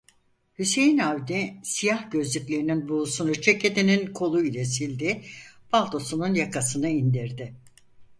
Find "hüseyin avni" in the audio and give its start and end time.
0.59-1.59